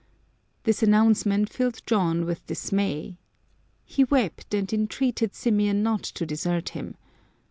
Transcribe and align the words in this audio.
This 0.63 0.81
announcement 0.81 1.47
filled 1.49 1.83
John 1.85 2.25
with 2.25 2.43
dismay. 2.47 3.19
He 3.85 4.03
wept, 4.03 4.51
and 4.55 4.73
entreated 4.73 5.33
Symeon 5.33 5.83
not 5.83 6.01
to 6.01 6.25
desert 6.25 6.69
him. 6.69 6.95